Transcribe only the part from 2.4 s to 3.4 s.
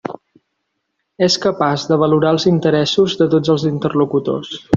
interessos de